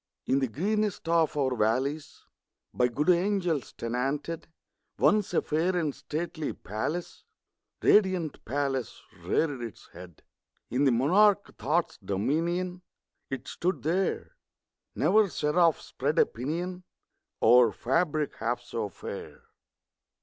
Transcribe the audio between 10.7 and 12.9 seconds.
In the monarch Thought's dominion